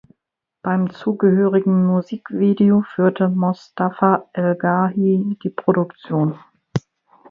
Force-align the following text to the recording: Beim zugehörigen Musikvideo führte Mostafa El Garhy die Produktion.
Beim 0.63 0.89
zugehörigen 0.89 1.85
Musikvideo 1.85 2.81
führte 2.81 3.29
Mostafa 3.29 4.27
El 4.33 4.55
Garhy 4.55 5.37
die 5.43 5.51
Produktion. 5.51 6.39